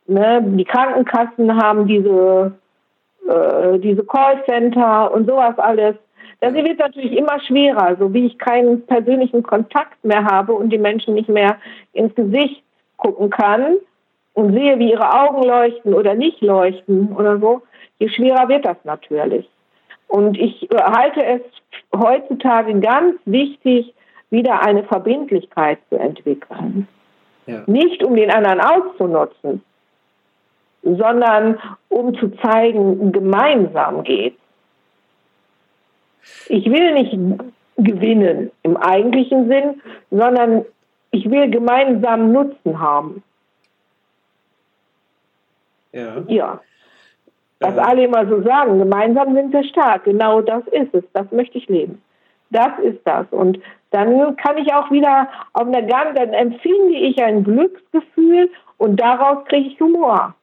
[0.07, 0.41] Ne?
[0.41, 2.53] Die Krankenkassen haben diese,
[3.27, 5.95] äh, diese Callcenter und sowas alles.
[6.39, 10.77] Das wird natürlich immer schwerer, so wie ich keinen persönlichen Kontakt mehr habe und die
[10.77, 11.57] Menschen nicht mehr
[11.91, 12.63] ins Gesicht
[12.95, 13.75] gucken kann
[14.35, 17.61] und sehe, wie ihre Augen leuchten oder nicht leuchten oder so,
[17.97, 19.49] je schwerer wird das natürlich.
[20.09, 21.41] Und ich halte es
[21.95, 23.93] heutzutage ganz wichtig,
[24.31, 26.87] wieder eine Verbindlichkeit zu entwickeln.
[27.45, 27.63] Ja.
[27.67, 29.63] Nicht um den anderen auszunutzen,
[30.83, 34.35] sondern um zu zeigen, gemeinsam geht.
[36.47, 37.17] Ich will nicht
[37.77, 40.65] gewinnen im eigentlichen Sinn, sondern
[41.11, 43.23] ich will gemeinsam Nutzen haben.
[45.91, 46.23] Ja.
[46.27, 46.61] Ja.
[47.59, 50.05] Was äh, alle immer so sagen, gemeinsam sind wir stark.
[50.05, 51.03] Genau das ist es.
[51.13, 52.01] Das möchte ich leben.
[52.51, 53.27] Das ist das.
[53.31, 53.59] Und
[53.91, 59.45] dann kann ich auch wieder auf einer ganz, dann empfinde ich ein Glücksgefühl und daraus
[59.45, 60.35] kriege ich Humor.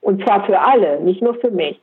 [0.00, 1.80] Und zwar für alle, nicht nur für mich.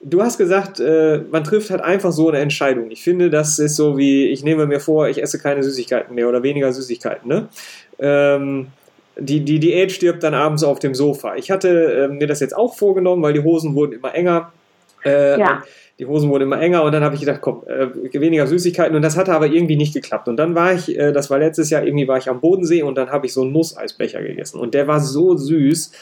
[0.00, 2.90] Du hast gesagt, äh, man trifft halt einfach so eine Entscheidung.
[2.90, 6.28] Ich finde, das ist so wie, ich nehme mir vor, ich esse keine Süßigkeiten mehr
[6.28, 7.28] oder weniger Süßigkeiten.
[7.28, 7.48] Ne?
[7.98, 8.68] Ähm,
[9.18, 11.36] die, die Diät stirbt dann abends auf dem Sofa.
[11.36, 14.52] Ich hatte äh, mir das jetzt auch vorgenommen, weil die Hosen wurden immer enger.
[15.04, 15.62] Äh, ja.
[15.98, 19.00] Die Hosen wurden immer enger und dann habe ich gedacht, komm, äh, weniger Süßigkeiten und
[19.00, 20.28] das hatte aber irgendwie nicht geklappt.
[20.28, 22.96] Und dann war ich, äh, das war letztes Jahr, irgendwie war ich am Bodensee und
[22.96, 25.92] dann habe ich so einen Nusseisbecher gegessen und der war so süß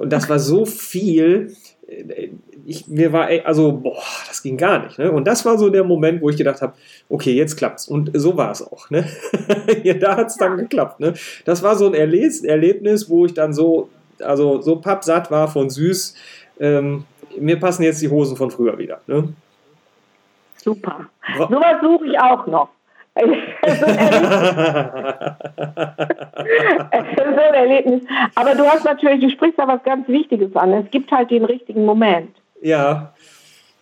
[0.00, 1.54] und das war so viel.
[1.88, 2.30] Äh,
[2.66, 4.98] ich, mir war, also, boah, das ging gar nicht.
[4.98, 5.10] Ne?
[5.10, 6.74] Und das war so der Moment, wo ich gedacht habe,
[7.08, 7.88] okay, jetzt klappt's.
[7.88, 8.90] Und so war es auch.
[8.90, 9.08] Ne?
[10.00, 11.00] da hat es dann geklappt.
[11.00, 11.14] Ne?
[11.44, 13.88] Das war so ein Erlebnis, wo ich dann so,
[14.20, 16.14] also so pappsatt war von süß.
[16.60, 17.04] Ähm,
[17.38, 19.00] mir passen jetzt die Hosen von früher wieder.
[19.06, 19.32] Ne?
[20.56, 21.08] Super.
[21.38, 22.68] Sowas suche ich auch noch.
[23.18, 23.84] So
[27.24, 28.02] ein Erlebnis.
[28.34, 30.72] Aber du hast natürlich, du sprichst da was ganz Wichtiges an.
[30.72, 32.34] Es gibt halt den richtigen Moment.
[32.62, 33.12] Ja.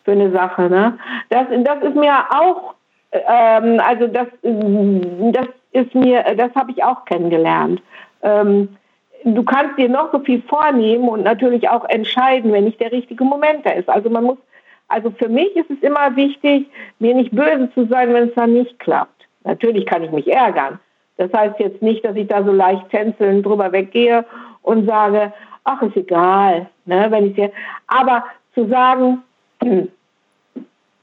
[0.04, 0.98] Für eine Sache, ne?
[1.30, 2.74] Das, das ist mir auch,
[3.12, 7.82] ähm, also das, das ist mir, das habe ich auch kennengelernt.
[8.22, 8.76] Ähm,
[9.24, 13.24] du kannst dir noch so viel vornehmen und natürlich auch entscheiden, wenn nicht der richtige
[13.24, 13.88] Moment da ist.
[13.88, 14.38] Also man muss,
[14.88, 16.66] also für mich ist es immer wichtig,
[16.98, 19.15] mir nicht böse zu sein, wenn es dann nicht klappt.
[19.46, 20.80] Natürlich kann ich mich ärgern.
[21.16, 24.24] Das heißt jetzt nicht, dass ich da so leicht tänzelnd drüber weggehe
[24.62, 25.32] und sage,
[25.64, 27.52] ach, ist egal, ne, wenn ich.
[27.86, 29.22] Aber zu sagen,
[29.62, 29.88] hm,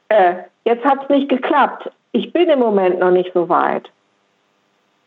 [0.09, 1.89] äh, jetzt hat es nicht geklappt.
[2.11, 3.89] Ich bin im Moment noch nicht so weit.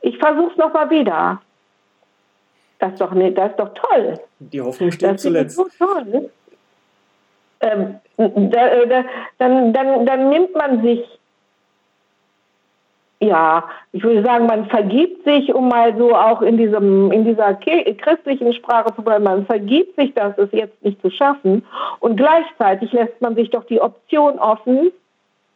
[0.00, 1.40] Ich versuche es nochmal wieder.
[2.78, 4.18] Das ist doch das ist doch toll.
[4.38, 5.58] Die Hoffnung steht zuletzt.
[5.58, 6.30] Das ist so toll.
[7.60, 9.04] Ähm, da, äh, da,
[9.38, 11.00] dann, dann, dann nimmt man sich
[13.26, 17.54] ja, ich würde sagen, man vergibt sich, um mal so auch in diesem, in dieser
[17.54, 21.64] christlichen Sprache zu bleiben, man vergibt sich das, es jetzt nicht zu schaffen.
[22.00, 24.92] Und gleichzeitig lässt man sich doch die Option offen,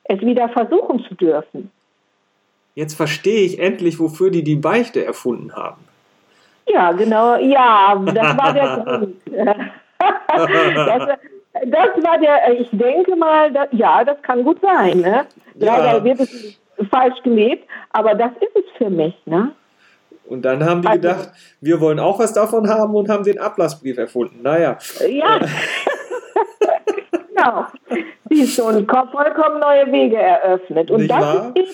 [0.05, 1.71] es wieder versuchen zu dürfen.
[2.75, 5.85] Jetzt verstehe ich endlich, wofür die die Beichte erfunden haben.
[6.67, 9.17] Ja, genau, ja, das war der Grund.
[9.27, 11.19] das,
[11.67, 15.01] das war der, ich denke mal, das, ja, das kann gut sein.
[15.01, 15.27] Ne?
[15.55, 16.05] Leider ja.
[16.05, 19.15] wird es falsch gelebt, aber das ist es für mich.
[19.27, 19.53] Ne?
[20.31, 23.41] Und dann haben die also, gedacht, wir wollen auch was davon haben und haben den
[23.41, 24.43] Ablassbrief erfunden.
[24.43, 24.79] Naja.
[25.09, 25.41] Ja.
[27.29, 27.67] genau.
[28.29, 30.91] Siehst du, und vollkommen neue Wege eröffnet.
[30.91, 31.71] Und das ist, eben,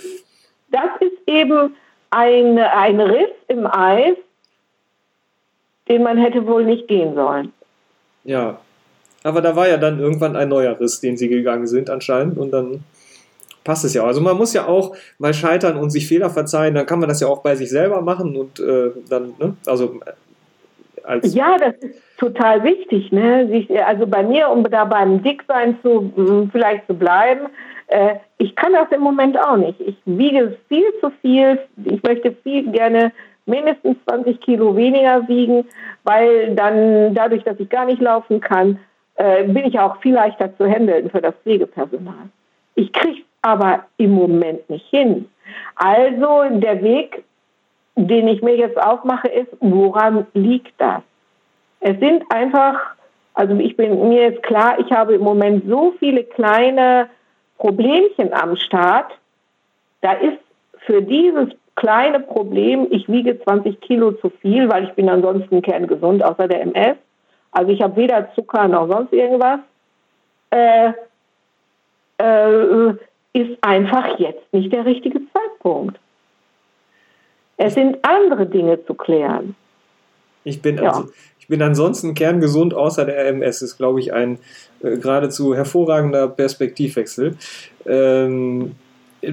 [0.70, 1.76] das ist eben
[2.10, 4.16] ein, ein Riss im Eis,
[5.88, 7.52] den man hätte wohl nicht gehen sollen.
[8.24, 8.58] Ja.
[9.22, 12.38] Aber da war ja dann irgendwann ein neuer Riss, den sie gegangen sind anscheinend.
[12.38, 12.84] Und dann
[13.66, 14.04] passt es ja.
[14.04, 17.20] Also man muss ja auch mal scheitern und sich Fehler verzeihen, dann kann man das
[17.20, 19.56] ja auch bei sich selber machen und äh, dann, ne?
[19.66, 20.12] also äh,
[21.02, 23.46] als ja, das ist total wichtig, ne?
[23.48, 27.46] Sich, also bei mir, um da beim Dicksein zu vielleicht zu bleiben,
[27.88, 29.80] äh, ich kann das im Moment auch nicht.
[29.80, 31.60] Ich wiege viel zu viel.
[31.84, 33.12] Ich möchte viel gerne
[33.46, 35.64] mindestens 20 Kilo weniger wiegen,
[36.02, 38.80] weil dann dadurch, dass ich gar nicht laufen kann,
[39.14, 42.30] äh, bin ich auch viel leichter zu handeln für das Pflegepersonal.
[42.74, 45.28] Ich kriege aber im Moment nicht hin.
[45.76, 47.22] Also der Weg,
[47.94, 51.02] den ich mir jetzt aufmache, ist, woran liegt das?
[51.78, 52.74] Es sind einfach,
[53.34, 57.08] also ich bin mir jetzt klar, ich habe im Moment so viele kleine
[57.58, 59.12] Problemchen am Start.
[60.00, 60.38] Da ist
[60.80, 66.24] für dieses kleine Problem, ich wiege 20 Kilo zu viel, weil ich bin ansonsten kerngesund,
[66.24, 66.96] außer der MS.
[67.52, 69.60] Also ich habe weder Zucker noch sonst irgendwas.
[70.50, 70.92] Äh,
[72.18, 72.94] äh,
[73.36, 75.98] ist einfach jetzt nicht der richtige Zeitpunkt.
[77.58, 79.54] Es sind andere Dinge zu klären.
[80.44, 80.90] Ich bin, ja.
[80.90, 83.62] also, ich bin ansonsten kerngesund, außer der MS.
[83.62, 84.38] Ist, glaube ich, ein
[84.82, 87.36] äh, geradezu hervorragender Perspektivwechsel.
[87.86, 88.74] Ähm,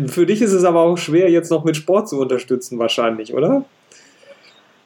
[0.08, 3.63] für dich ist es aber auch schwer, jetzt noch mit Sport zu unterstützen, wahrscheinlich, oder?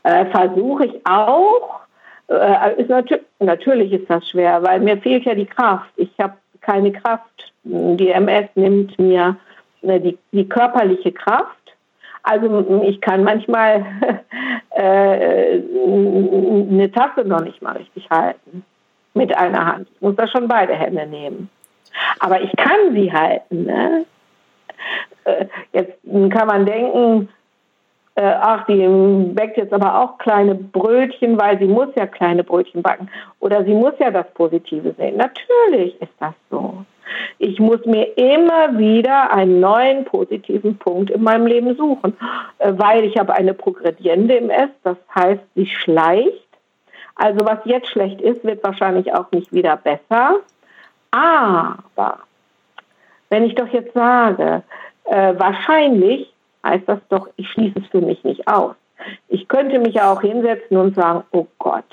[0.04, 1.80] Äh, Versuche ich auch.
[2.28, 5.90] Äh, ist nat natürlich ist das schwer, weil mir fehlt ja die Kraft.
[5.96, 7.54] Ich habe keine Kraft.
[7.70, 9.36] Die MS nimmt mir
[9.82, 11.56] ne, die, die körperliche Kraft.
[12.24, 13.86] Also ich kann manchmal
[14.72, 18.64] äh, eine Tasse noch nicht mal richtig halten
[19.14, 19.88] mit einer Hand.
[19.94, 21.50] Ich muss da schon beide Hände nehmen.
[22.20, 23.66] Aber ich kann sie halten.
[23.66, 24.06] Ne?
[25.26, 25.98] Äh, jetzt
[26.32, 27.30] kann man denken,
[28.16, 28.88] äh, ach, die
[29.34, 33.10] backt jetzt aber auch kleine Brötchen, weil sie muss ja kleine Brötchen backen.
[33.40, 35.18] Oder sie muss ja das Positive sehen.
[35.18, 36.84] Natürlich ist das so.
[37.40, 42.18] Ich muss mir immer wieder einen neuen positiven Punkt in meinem Leben suchen,
[42.60, 46.48] äh, weil ich habe eine progrediente MS, das heißt, sie schleicht.
[47.16, 50.38] Also was jetzt schlecht ist, wird wahrscheinlich auch nicht wieder besser.
[51.12, 52.20] Aber
[53.30, 54.64] wenn ich doch jetzt sage,
[55.06, 56.32] äh, wahrscheinlich
[56.64, 58.76] heißt das doch, ich schließe es für mich nicht aus.
[59.30, 61.86] Ich könnte mich ja auch hinsetzen und sagen, oh Gott,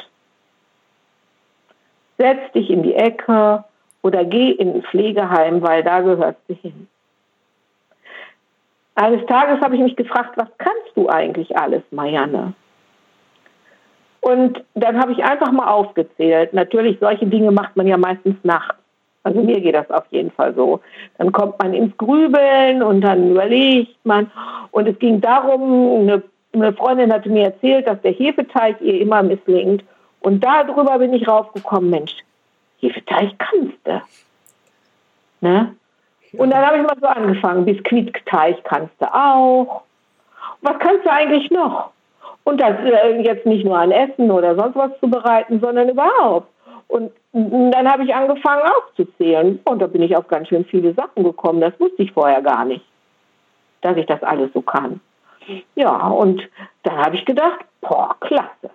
[2.18, 3.64] setz dich in die Ecke
[4.05, 6.87] oder geh in ein Pflegeheim, weil da gehörst du hin.
[8.97, 12.53] Eines Tages habe ich mich gefragt, was kannst du eigentlich alles, Marianne?
[14.21, 16.53] Und dann habe ich einfach mal aufgezählt.
[16.53, 18.77] Natürlich, solche Dinge macht man ja meistens nachts.
[19.23, 20.81] Also mir geht das auf jeden Fall so.
[21.17, 24.31] Dann kommt man ins Grübeln und dann überlegt man.
[24.71, 29.23] Und es ging darum, eine, eine Freundin hatte mir erzählt, dass der Hefeteig ihr immer
[29.23, 29.83] misslingt.
[30.21, 32.12] Und darüber bin ich raufgekommen, Mensch,
[32.88, 34.03] Hefeteig kannst du.
[35.40, 35.75] Ne?
[36.37, 39.83] Und dann habe ich mal so angefangen, Biskuitteig kannst du auch.
[40.62, 41.90] Was kannst du eigentlich noch?
[42.44, 46.49] Und das äh, jetzt nicht nur an Essen oder sonst was zu bereiten, sondern überhaupt.
[46.88, 49.59] Und dann habe ich angefangen aufzuzählen.
[49.64, 51.61] Und da bin ich auf ganz schön viele Sachen gekommen.
[51.61, 52.85] Das wusste ich vorher gar nicht,
[53.81, 55.01] dass ich das alles so kann.
[55.75, 56.42] Ja, und
[56.83, 58.70] dann habe ich gedacht, boah, klasse.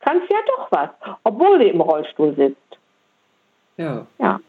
[0.00, 0.88] Kannst ja doch was,
[1.24, 2.71] obwohl du im Rollstuhl sitzt.
[3.76, 4.06] Ja.
[4.18, 4.40] Ja.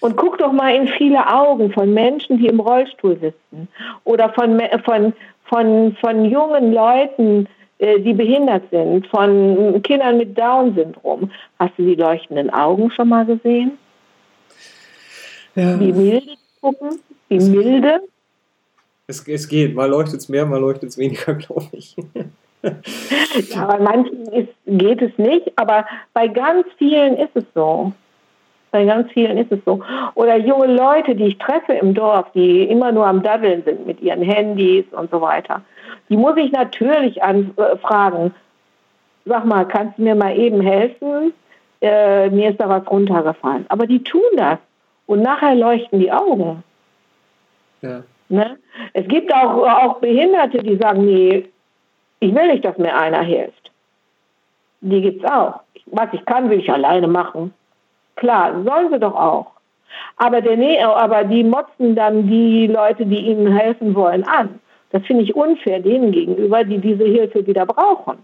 [0.00, 3.68] Und guck doch mal in viele Augen von Menschen, die im Rollstuhl sitzen.
[4.04, 7.48] Oder von, von, von, von jungen Leuten,
[7.78, 11.30] äh, die behindert sind, von Kindern mit Down-Syndrom.
[11.58, 13.78] Hast du die leuchtenden Augen schon mal gesehen?
[15.54, 15.80] Ja.
[15.80, 18.00] Wie milde gucken, wie milde.
[19.06, 21.96] Es, es geht, mal leuchtet es mehr, mal leuchtet es weniger, glaube ich.
[22.62, 27.92] ja, bei manchen ist, geht es nicht, aber bei ganz vielen ist es so.
[28.74, 29.84] Bei ganz vielen ist es so.
[30.16, 34.00] Oder junge Leute, die ich treffe im Dorf, die immer nur am Daddeln sind mit
[34.00, 35.62] ihren Handys und so weiter.
[36.08, 38.26] Die muss ich natürlich anfragen.
[38.26, 38.30] Äh,
[39.26, 41.32] Sag mal, kannst du mir mal eben helfen?
[41.80, 43.64] Äh, mir ist da was runtergefallen.
[43.68, 44.58] Aber die tun das.
[45.06, 46.64] Und nachher leuchten die Augen.
[47.80, 48.02] Ja.
[48.28, 48.58] Ne?
[48.92, 51.48] Es gibt auch, auch Behinderte, die sagen, nee,
[52.18, 53.70] ich will nicht, dass mir einer hilft.
[54.80, 55.60] Die gibt es auch.
[55.86, 57.54] Was ich kann, will ich alleine machen.
[58.16, 59.46] Klar, sollen sie doch auch.
[60.16, 64.60] Aber, der, aber die motzen dann die Leute, die ihnen helfen wollen, an.
[64.90, 68.18] Das finde ich unfair denen gegenüber, die diese Hilfe wieder brauchen.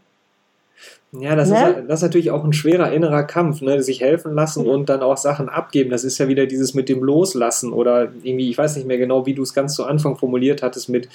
[1.12, 1.56] Ja, das, ne?
[1.56, 3.82] ist, das ist natürlich auch ein schwerer innerer Kampf, ne?
[3.82, 5.90] sich helfen lassen und dann auch Sachen abgeben.
[5.90, 9.26] Das ist ja wieder dieses mit dem Loslassen oder irgendwie, ich weiß nicht mehr genau,
[9.26, 11.08] wie du es ganz zu Anfang formuliert hattest, mit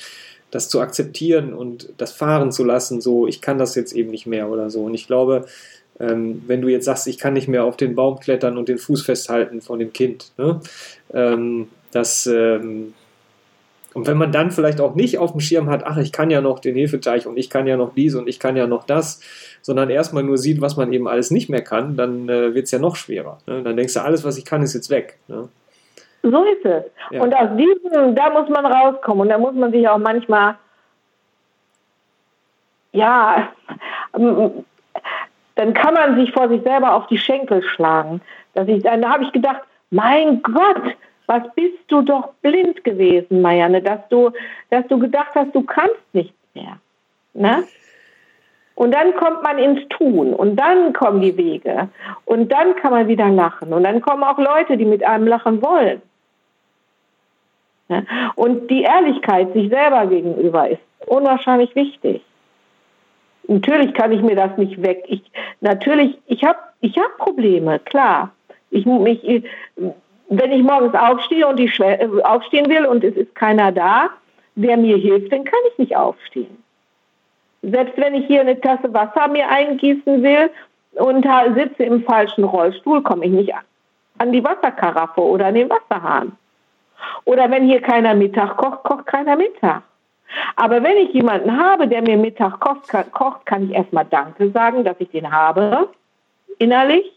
[0.51, 4.27] das zu akzeptieren und das fahren zu lassen, so ich kann das jetzt eben nicht
[4.27, 4.83] mehr oder so.
[4.83, 5.45] Und ich glaube,
[5.99, 8.77] ähm, wenn du jetzt sagst, ich kann nicht mehr auf den Baum klettern und den
[8.77, 10.59] Fuß festhalten von dem Kind, ne?
[11.13, 12.93] ähm, das ähm,
[13.95, 16.41] und wenn man dann vielleicht auch nicht auf dem Schirm hat, ach, ich kann ja
[16.41, 19.21] noch den Hefeteich und ich kann ja noch dies und ich kann ja noch das,
[19.61, 22.71] sondern erstmal nur sieht, was man eben alles nicht mehr kann, dann äh, wird es
[22.71, 23.37] ja noch schwerer.
[23.47, 23.63] Ne?
[23.63, 25.17] Dann denkst du, alles, was ich kann, ist jetzt weg.
[25.29, 25.47] Ne?
[26.23, 26.83] So ist es.
[27.11, 27.21] Ja.
[27.21, 30.55] Und aus diesem, da muss man rauskommen und da muss man sich auch manchmal,
[32.91, 33.53] ja,
[35.55, 38.21] dann kann man sich vor sich selber auf die Schenkel schlagen.
[38.53, 40.95] Dass ich, dann habe ich gedacht, mein Gott,
[41.27, 44.31] was bist du doch blind gewesen, Marianne, dass du,
[44.69, 46.77] dass du gedacht hast, du kannst nichts mehr.
[47.33, 47.63] Ne?
[48.75, 51.87] Und dann kommt man ins Tun und dann kommen die Wege
[52.25, 55.61] und dann kann man wieder lachen und dann kommen auch Leute, die mit einem lachen
[55.61, 56.01] wollen.
[57.87, 58.05] Ne?
[58.35, 62.21] Und die Ehrlichkeit sich selber gegenüber ist unwahrscheinlich wichtig.
[63.47, 65.03] Natürlich kann ich mir das nicht weg.
[65.07, 65.21] Ich,
[65.61, 68.31] natürlich, ich habe ich hab Probleme, klar.
[68.71, 69.43] Ich, mich,
[70.29, 74.09] wenn ich morgens aufstehe und ich äh, aufstehen will und es ist keiner da,
[74.55, 76.57] der mir hilft, dann kann ich nicht aufstehen.
[77.61, 80.49] Selbst wenn ich hier eine Tasse Wasser mir eingießen will
[80.95, 83.53] und sitze im falschen Rollstuhl, komme ich nicht
[84.17, 86.31] an die Wasserkaraffe oder an den Wasserhahn.
[87.25, 89.83] Oder wenn hier keiner Mittag kocht, kocht keiner Mittag.
[90.55, 94.51] Aber wenn ich jemanden habe, der mir Mittag kocht, kann, kocht, kann ich erstmal Danke
[94.51, 95.89] sagen, dass ich den habe,
[96.59, 97.11] innerlich.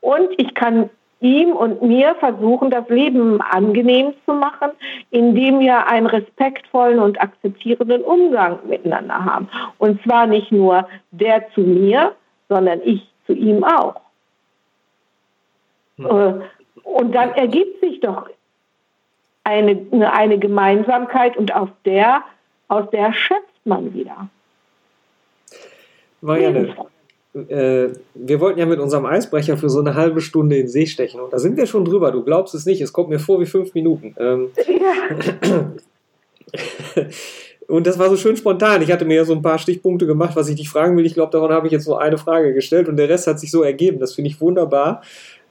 [0.00, 4.70] Und ich kann ihm und mir versuchen, das Leben angenehm zu machen,
[5.10, 9.48] indem wir einen respektvollen und akzeptierenden Umgang miteinander haben.
[9.78, 12.12] Und zwar nicht nur der zu mir,
[12.48, 14.00] sondern ich zu ihm auch.
[15.96, 16.42] Hm.
[16.84, 18.28] Und dann ergibt sich doch
[19.44, 22.22] eine, eine Gemeinsamkeit und auf der,
[22.68, 24.28] aus der schöpft man wieder.
[26.20, 26.74] Marianne,
[27.34, 31.20] äh, wir wollten ja mit unserem Eisbrecher für so eine halbe Stunde in See stechen
[31.20, 32.10] und da sind wir schon drüber.
[32.10, 34.14] Du glaubst es nicht, es kommt mir vor wie fünf Minuten.
[34.18, 35.66] Ähm, ja.
[37.68, 38.80] Und das war so schön spontan.
[38.82, 41.04] Ich hatte mir ja so ein paar Stichpunkte gemacht, was ich dich fragen will.
[41.04, 43.50] Ich glaube, daran habe ich jetzt nur eine Frage gestellt und der Rest hat sich
[43.50, 43.98] so ergeben.
[43.98, 45.02] Das finde ich wunderbar.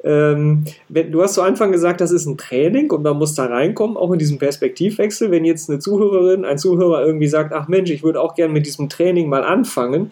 [0.03, 3.97] Ähm, du hast zu Anfang gesagt, das ist ein Training und man muss da reinkommen,
[3.97, 5.31] auch in diesem Perspektivwechsel.
[5.31, 8.65] Wenn jetzt eine Zuhörerin, ein Zuhörer irgendwie sagt, ach Mensch, ich würde auch gerne mit
[8.65, 10.11] diesem Training mal anfangen,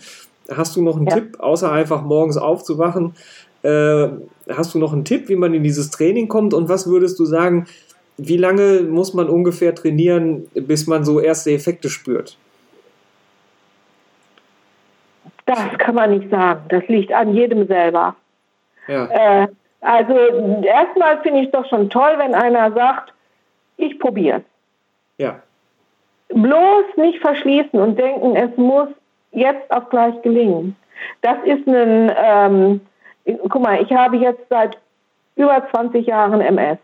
[0.51, 1.15] Hast du noch einen ja.
[1.15, 3.15] Tipp, außer einfach morgens aufzuwachen?
[3.63, 4.07] Äh,
[4.49, 6.53] hast du noch einen Tipp, wie man in dieses Training kommt?
[6.53, 7.65] Und was würdest du sagen,
[8.17, 12.37] wie lange muss man ungefähr trainieren, bis man so erste Effekte spürt?
[15.45, 16.61] Das kann man nicht sagen.
[16.69, 18.15] Das liegt an jedem selber.
[18.87, 19.43] Ja.
[19.43, 19.47] Äh,
[19.83, 20.13] also
[20.63, 23.13] erstmal finde ich es doch schon toll, wenn einer sagt,
[23.77, 24.43] ich probiere es.
[25.17, 25.39] Ja.
[26.29, 28.87] Bloß nicht verschließen und denken, es muss
[29.31, 30.75] jetzt auch gleich gelingen.
[31.21, 32.81] Das ist ein, ähm,
[33.49, 34.77] guck mal, ich habe jetzt seit
[35.35, 36.77] über 20 Jahren MS.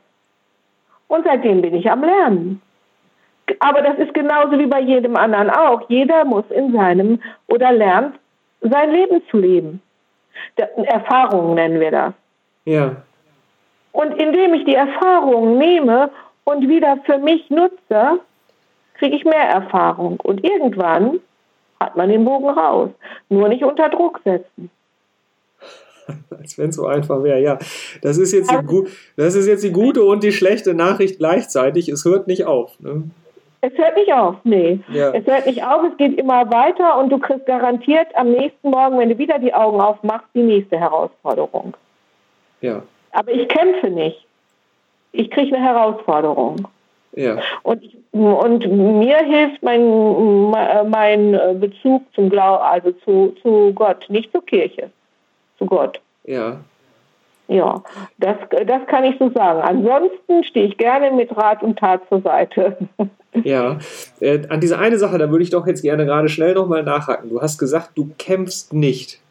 [1.07, 2.61] Und seitdem bin ich am Lernen.
[3.59, 5.89] Aber das ist genauso wie bei jedem anderen auch.
[5.89, 8.19] Jeder muss in seinem oder lernt,
[8.61, 9.81] sein Leben zu leben.
[10.55, 12.13] Erfahrungen nennen wir das.
[12.69, 12.97] Ja.
[13.91, 16.11] Und indem ich die Erfahrungen nehme
[16.43, 18.19] und wieder für mich nutze,
[18.93, 20.19] kriege ich mehr Erfahrung.
[20.19, 21.19] Und irgendwann
[21.79, 22.91] hat man den Bogen raus.
[23.29, 24.69] Nur nicht unter Druck setzen.
[26.37, 27.57] Als wenn es so einfach wäre, ja.
[28.03, 31.89] Das ist, jetzt die, das ist jetzt die gute und die schlechte Nachricht gleichzeitig.
[31.89, 32.79] Es hört nicht auf.
[32.79, 33.03] Ne?
[33.61, 34.79] Es hört nicht auf, nee.
[34.89, 35.11] Ja.
[35.11, 38.99] Es hört nicht auf, es geht immer weiter und du kriegst garantiert am nächsten Morgen,
[38.99, 41.73] wenn du wieder die Augen aufmachst, die nächste Herausforderung.
[42.61, 42.83] Ja.
[43.11, 44.25] Aber ich kämpfe nicht.
[45.11, 46.67] Ich kriege eine Herausforderung.
[47.13, 47.39] Ja.
[47.63, 47.81] Und,
[48.11, 48.67] und
[48.99, 50.51] mir hilft mein,
[50.89, 54.91] mein Bezug zum Glauben, also zu, zu Gott, nicht zur Kirche,
[55.57, 55.99] zu Gott.
[56.25, 56.59] Ja.
[57.47, 57.81] Ja,
[58.19, 58.37] das,
[58.67, 59.61] das kann ich so sagen.
[59.61, 62.77] Ansonsten stehe ich gerne mit Rat und Tat zur Seite.
[63.43, 63.77] Ja,
[64.19, 67.29] äh, an diese eine Sache, da würde ich doch jetzt gerne gerade schnell nochmal nachhaken.
[67.29, 69.21] Du hast gesagt, du kämpfst nicht.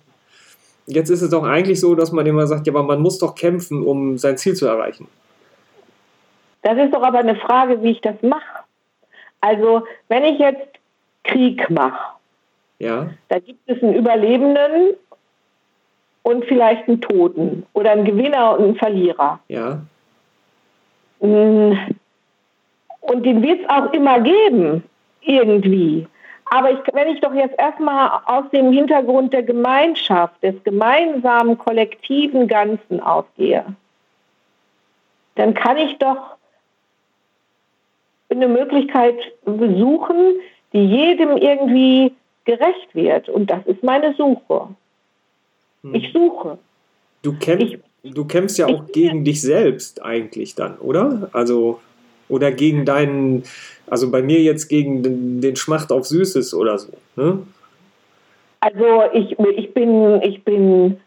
[0.90, 3.34] Jetzt ist es doch eigentlich so, dass man immer sagt, ja, aber man muss doch
[3.34, 5.06] kämpfen, um sein Ziel zu erreichen.
[6.62, 8.64] Das ist doch aber eine Frage, wie ich das mache.
[9.40, 10.66] Also, wenn ich jetzt
[11.24, 12.14] Krieg mache,
[12.78, 14.94] Ja, da gibt es einen Überlebenden
[16.22, 19.40] und vielleicht einen Toten oder einen Gewinner und einen Verlierer.
[19.48, 19.80] ja,
[21.20, 21.72] Mm,
[23.00, 24.84] Und den wird es auch immer geben,
[25.22, 26.06] irgendwie.
[26.50, 32.48] Aber ich, wenn ich doch jetzt erstmal aus dem Hintergrund der Gemeinschaft, des gemeinsamen, kollektiven
[32.48, 33.64] Ganzen ausgehe,
[35.34, 36.36] dann kann ich doch
[38.30, 40.34] eine Möglichkeit besuchen,
[40.72, 43.28] die jedem irgendwie gerecht wird.
[43.28, 44.68] Und das ist meine Suche.
[45.82, 45.94] Hm.
[45.94, 46.58] Ich suche.
[47.22, 47.62] Du, kämpf,
[48.02, 51.30] Ich- du kämpfst ja auch gegen dich selbst eigentlich dann, oder?
[51.32, 51.80] Also,
[52.28, 53.44] oder gegen deinen,
[53.90, 56.92] also bei mir jetzt gegen den, den Schmacht auf Süßes oder so.
[57.16, 57.46] Ne?
[58.60, 61.00] Also ich, ich bin, ich bin,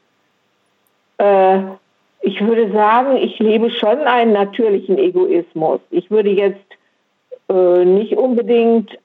[1.17, 1.59] äh,
[2.21, 5.81] ich würde sagen, ich lebe schon einen natürlichen Egoismus.
[5.89, 6.65] Ich würde jetzt
[7.49, 8.97] äh, nicht unbedingt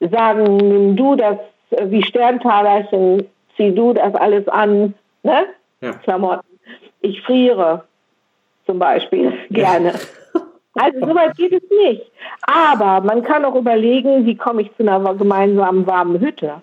[0.00, 1.38] sagen, nimm du das
[1.70, 5.46] äh, wie Sterntalerchen, zieh du das alles an, ne?
[5.80, 5.92] Ja.
[5.92, 6.46] Klamotten.
[7.00, 7.84] Ich friere
[8.66, 9.94] zum Beispiel gerne.
[10.74, 12.10] Also soweit geht es nicht.
[12.42, 16.62] Aber man kann auch überlegen, wie komme ich zu einer gemeinsamen warmen Hütte.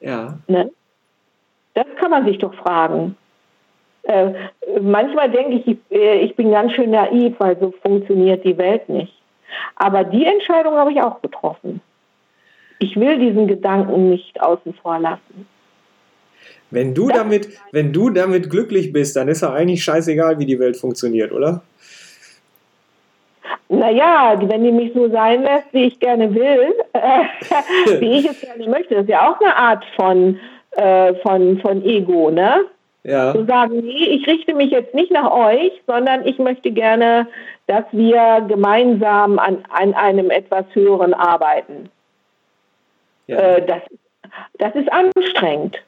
[0.00, 0.70] Ja, Ne?
[1.74, 3.16] Das kann man sich doch fragen.
[4.04, 4.32] Äh,
[4.80, 8.88] manchmal denke ich, ich, äh, ich bin ganz schön naiv, weil so funktioniert die Welt
[8.88, 9.12] nicht.
[9.74, 11.80] Aber die Entscheidung habe ich auch getroffen.
[12.78, 15.46] Ich will diesen Gedanken nicht außen vor lassen.
[16.70, 20.58] Wenn du damit, wenn du damit glücklich bist, dann ist ja eigentlich scheißegal, wie die
[20.58, 21.62] Welt funktioniert, oder?
[23.68, 27.24] Naja, wenn die mich so sein lässt, wie ich gerne will, äh,
[28.00, 30.38] wie ich es gerne möchte, das ist ja auch eine Art von,
[30.72, 32.64] äh, von, von Ego, ne?
[33.02, 37.28] Ja, zu sagen, nee, ich richte mich jetzt nicht nach euch, sondern ich möchte gerne,
[37.68, 41.88] dass wir gemeinsam an, an einem etwas Höheren arbeiten.
[43.28, 43.36] ja.
[43.36, 43.82] Äh, das,
[44.58, 45.80] das ist anstrengend.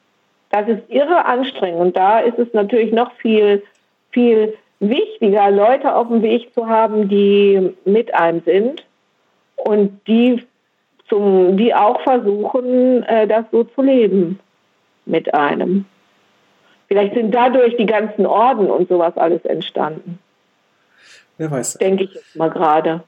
[0.51, 1.79] Das ist irre anstrengend.
[1.79, 3.63] Und da ist es natürlich noch viel,
[4.11, 8.85] viel wichtiger, Leute auf dem Weg zu haben, die mit einem sind
[9.57, 10.43] und die,
[11.07, 14.39] zum, die auch versuchen, äh, das so zu leben
[15.05, 15.85] mit einem.
[16.87, 20.17] Vielleicht sind dadurch die ganzen Orden und sowas alles entstanden,
[21.37, 21.75] wer weiß.
[21.75, 23.03] denke ich jetzt mal gerade.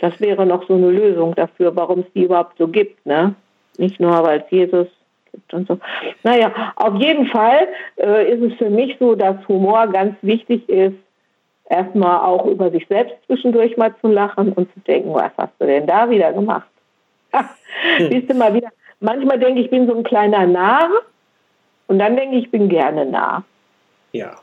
[0.00, 3.34] Das wäre noch so eine Lösung dafür, warum es die überhaupt so gibt, ne?
[3.76, 4.86] Nicht nur, weil es Jesus
[5.32, 5.78] gibt und so.
[6.22, 10.96] Naja, auf jeden Fall äh, ist es für mich so, dass Humor ganz wichtig ist,
[11.68, 15.66] erstmal auch über sich selbst zwischendurch mal zu lachen und zu denken, was hast du
[15.66, 16.68] denn da wieder gemacht?
[17.98, 18.68] Siehst du mal wieder.
[18.98, 20.90] Manchmal denke ich, ich bin so ein kleiner Narr
[21.86, 23.44] und dann denke ich, ich bin gerne nah.
[24.12, 24.36] Ja.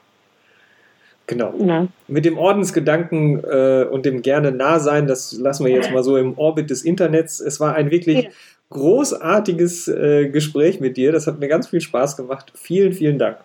[1.28, 1.52] Genau.
[1.58, 1.90] Ne?
[2.08, 6.16] Mit dem Ordensgedanken äh, und dem gerne nah sein, das lassen wir jetzt mal so
[6.16, 7.42] im Orbit des Internets.
[7.42, 8.30] Es war ein wirklich Ja.
[8.70, 11.12] Großartiges äh, Gespräch mit dir.
[11.12, 12.52] Das hat mir ganz viel Spaß gemacht.
[12.56, 13.38] Vielen, vielen Dank.